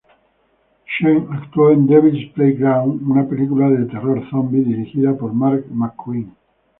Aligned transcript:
Sean 0.87 1.27
actuó 1.31 1.69
en 1.69 1.85
"Devil's 1.85 2.31
Playground", 2.33 3.03
una 3.07 3.27
película 3.29 3.69
de 3.69 3.85
terror 3.85 4.27
zombie 4.31 4.63
dirigida 4.63 5.15
por 5.15 5.31
Mark 5.31 5.65
McQueen. 5.69 6.33